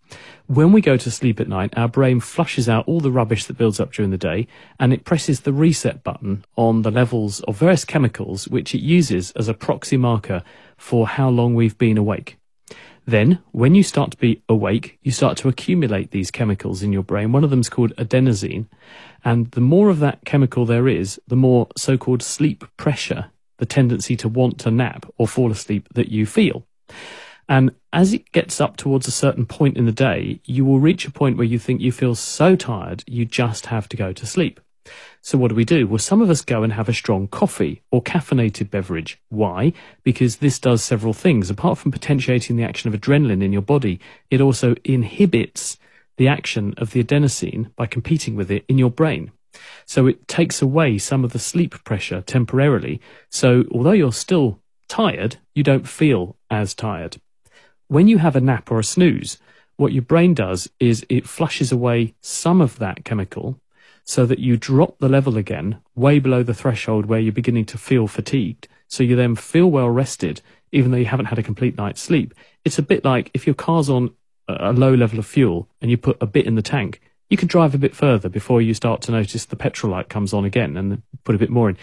When 0.48 0.70
we 0.70 0.82
go 0.82 0.98
to 0.98 1.10
sleep 1.10 1.40
at 1.40 1.48
night, 1.48 1.72
our 1.78 1.88
brain 1.88 2.20
flushes 2.20 2.68
out 2.68 2.86
all 2.86 3.00
the 3.00 3.10
rubbish 3.10 3.46
that 3.46 3.56
builds 3.56 3.80
up 3.80 3.94
during 3.94 4.10
the 4.10 4.18
day 4.18 4.48
and 4.78 4.92
it 4.92 5.06
presses 5.06 5.40
the 5.40 5.52
reset 5.54 6.04
button 6.04 6.44
on 6.56 6.82
the 6.82 6.90
levels 6.90 7.40
of 7.44 7.56
various 7.56 7.86
chemicals 7.86 8.48
which 8.48 8.74
it 8.74 8.82
uses 8.82 9.30
as 9.30 9.48
a 9.48 9.54
proxy 9.54 9.96
marker 9.96 10.42
for 10.76 11.08
how 11.08 11.30
long 11.30 11.54
we've 11.54 11.78
been 11.78 11.96
awake. 11.96 12.36
Then, 13.06 13.38
when 13.52 13.76
you 13.76 13.84
start 13.84 14.10
to 14.10 14.16
be 14.16 14.42
awake, 14.48 14.98
you 15.02 15.12
start 15.12 15.36
to 15.38 15.48
accumulate 15.48 16.10
these 16.10 16.32
chemicals 16.32 16.82
in 16.82 16.92
your 16.92 17.04
brain. 17.04 17.30
One 17.30 17.44
of 17.44 17.50
them 17.50 17.60
is 17.60 17.68
called 17.68 17.94
adenosine. 17.96 18.66
And 19.24 19.48
the 19.52 19.60
more 19.60 19.90
of 19.90 20.00
that 20.00 20.24
chemical 20.24 20.66
there 20.66 20.88
is, 20.88 21.20
the 21.28 21.36
more 21.36 21.68
so 21.76 21.96
called 21.96 22.22
sleep 22.22 22.64
pressure, 22.76 23.30
the 23.58 23.66
tendency 23.66 24.16
to 24.16 24.28
want 24.28 24.58
to 24.58 24.72
nap 24.72 25.06
or 25.18 25.28
fall 25.28 25.52
asleep 25.52 25.88
that 25.94 26.08
you 26.08 26.26
feel. 26.26 26.66
And 27.48 27.70
as 27.92 28.12
it 28.12 28.32
gets 28.32 28.60
up 28.60 28.76
towards 28.76 29.06
a 29.06 29.12
certain 29.12 29.46
point 29.46 29.76
in 29.76 29.86
the 29.86 29.92
day, 29.92 30.40
you 30.44 30.64
will 30.64 30.80
reach 30.80 31.06
a 31.06 31.12
point 31.12 31.36
where 31.36 31.46
you 31.46 31.60
think 31.60 31.80
you 31.80 31.92
feel 31.92 32.16
so 32.16 32.56
tired, 32.56 33.04
you 33.06 33.24
just 33.24 33.66
have 33.66 33.88
to 33.90 33.96
go 33.96 34.12
to 34.12 34.26
sleep. 34.26 34.60
So 35.20 35.38
what 35.38 35.48
do 35.48 35.54
we 35.54 35.64
do? 35.64 35.86
Well, 35.86 35.98
some 35.98 36.22
of 36.22 36.30
us 36.30 36.42
go 36.42 36.62
and 36.62 36.72
have 36.72 36.88
a 36.88 36.94
strong 36.94 37.26
coffee 37.28 37.82
or 37.90 38.02
caffeinated 38.02 38.70
beverage. 38.70 39.18
Why? 39.28 39.72
Because 40.02 40.36
this 40.36 40.58
does 40.58 40.82
several 40.82 41.12
things. 41.12 41.50
Apart 41.50 41.78
from 41.78 41.92
potentiating 41.92 42.56
the 42.56 42.64
action 42.64 42.92
of 42.92 43.00
adrenaline 43.00 43.42
in 43.42 43.52
your 43.52 43.62
body, 43.62 44.00
it 44.30 44.40
also 44.40 44.74
inhibits 44.84 45.78
the 46.16 46.28
action 46.28 46.74
of 46.76 46.92
the 46.92 47.02
adenosine 47.02 47.74
by 47.76 47.86
competing 47.86 48.36
with 48.36 48.50
it 48.50 48.64
in 48.68 48.78
your 48.78 48.90
brain. 48.90 49.32
So 49.84 50.06
it 50.06 50.28
takes 50.28 50.62
away 50.62 50.98
some 50.98 51.24
of 51.24 51.32
the 51.32 51.38
sleep 51.38 51.82
pressure 51.84 52.22
temporarily. 52.22 53.00
So 53.30 53.64
although 53.72 53.92
you're 53.92 54.12
still 54.12 54.60
tired, 54.88 55.36
you 55.54 55.62
don't 55.62 55.88
feel 55.88 56.36
as 56.50 56.74
tired. 56.74 57.20
When 57.88 58.08
you 58.08 58.18
have 58.18 58.36
a 58.36 58.40
nap 58.40 58.70
or 58.70 58.78
a 58.78 58.84
snooze, 58.84 59.38
what 59.76 59.92
your 59.92 60.02
brain 60.02 60.34
does 60.34 60.70
is 60.80 61.04
it 61.08 61.28
flushes 61.28 61.70
away 61.70 62.14
some 62.20 62.60
of 62.60 62.78
that 62.78 63.04
chemical 63.04 63.60
so 64.06 64.24
that 64.24 64.38
you 64.38 64.56
drop 64.56 64.98
the 64.98 65.08
level 65.08 65.36
again 65.36 65.78
way 65.94 66.18
below 66.18 66.42
the 66.42 66.54
threshold 66.54 67.04
where 67.04 67.20
you're 67.20 67.32
beginning 67.32 67.66
to 67.66 67.76
feel 67.76 68.06
fatigued. 68.06 68.68
So 68.88 69.02
you 69.02 69.16
then 69.16 69.36
feel 69.36 69.70
well 69.70 69.90
rested, 69.90 70.40
even 70.72 70.90
though 70.90 70.96
you 70.96 71.04
haven't 71.04 71.26
had 71.26 71.38
a 71.38 71.42
complete 71.42 71.76
night's 71.76 72.00
sleep. 72.00 72.32
It's 72.64 72.78
a 72.78 72.82
bit 72.82 73.04
like 73.04 73.30
if 73.34 73.46
your 73.46 73.54
car's 73.54 73.90
on 73.90 74.14
a 74.48 74.72
low 74.72 74.94
level 74.94 75.18
of 75.18 75.26
fuel 75.26 75.68
and 75.82 75.90
you 75.90 75.98
put 75.98 76.16
a 76.22 76.26
bit 76.26 76.46
in 76.46 76.54
the 76.54 76.62
tank, 76.62 77.02
you 77.28 77.36
can 77.36 77.48
drive 77.48 77.74
a 77.74 77.78
bit 77.78 77.94
further 77.94 78.30
before 78.30 78.62
you 78.62 78.72
start 78.72 79.02
to 79.02 79.12
notice 79.12 79.44
the 79.44 79.56
petrol 79.56 79.92
light 79.92 80.08
comes 80.08 80.32
on 80.32 80.44
again 80.44 80.76
and 80.76 81.02
put 81.24 81.34
a 81.34 81.38
bit 81.38 81.50
more 81.50 81.68
in 81.68 81.76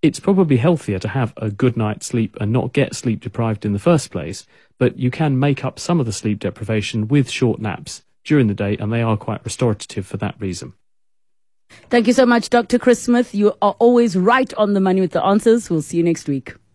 it's 0.00 0.20
probably 0.20 0.58
healthier 0.58 0.98
to 0.98 1.08
have 1.08 1.32
a 1.36 1.50
good 1.50 1.76
night's 1.76 2.06
sleep 2.06 2.36
and 2.40 2.52
not 2.52 2.72
get 2.72 2.94
sleep 2.94 3.20
deprived 3.20 3.64
in 3.64 3.72
the 3.72 3.78
first 3.78 4.10
place, 4.10 4.46
but 4.78 4.98
you 4.98 5.10
can 5.10 5.38
make 5.38 5.64
up 5.64 5.78
some 5.78 5.98
of 5.98 6.06
the 6.06 6.12
sleep 6.12 6.38
deprivation 6.38 7.08
with 7.08 7.30
short 7.30 7.60
naps 7.60 8.02
during 8.24 8.46
the 8.46 8.54
day, 8.54 8.76
and 8.76 8.92
they 8.92 9.02
are 9.02 9.16
quite 9.16 9.44
restorative 9.44 10.06
for 10.06 10.16
that 10.18 10.36
reason. 10.38 10.72
Thank 11.90 12.06
you 12.06 12.12
so 12.12 12.26
much, 12.26 12.50
Dr. 12.50 12.78
Chris 12.78 13.02
Smith. 13.02 13.34
You 13.34 13.54
are 13.62 13.74
always 13.78 14.16
right 14.16 14.52
on 14.54 14.74
the 14.74 14.80
money 14.80 15.00
with 15.00 15.12
the 15.12 15.24
answers. 15.24 15.70
We'll 15.70 15.82
see 15.82 15.96
you 15.96 16.02
next 16.02 16.28
week. 16.28 16.58